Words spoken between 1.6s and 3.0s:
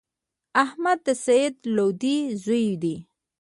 لودی زوی دﺉ.